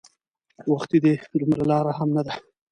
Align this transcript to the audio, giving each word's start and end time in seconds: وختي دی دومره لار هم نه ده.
وختي 0.71 0.97
دی 1.03 1.13
دومره 1.39 1.63
لار 1.69 1.85
هم 1.97 2.09
نه 2.15 2.21
ده. 2.27 2.33